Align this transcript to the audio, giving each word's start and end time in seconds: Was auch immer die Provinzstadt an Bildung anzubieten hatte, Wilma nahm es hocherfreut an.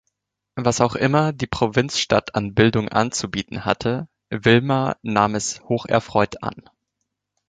Was 0.55 0.81
auch 0.81 0.95
immer 0.95 1.31
die 1.31 1.45
Provinzstadt 1.45 2.33
an 2.33 2.55
Bildung 2.55 2.89
anzubieten 2.89 3.65
hatte, 3.65 4.07
Wilma 4.31 4.95
nahm 5.03 5.35
es 5.35 5.61
hocherfreut 5.69 6.41
an. 6.41 6.63